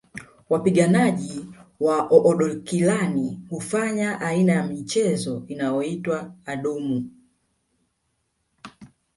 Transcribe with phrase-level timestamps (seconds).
[0.49, 1.45] Wapiganaji
[1.79, 7.11] wa Oodokilani hufanya aina ya michezo inayoitwa adumu